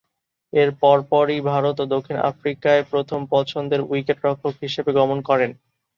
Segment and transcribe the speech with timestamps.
[0.53, 5.51] এর পরপরই ভারত ও দক্ষিণ আফ্রিকায় প্রথম পছন্দের উইকেট-রক্ষক হিসেবে গমন করেন।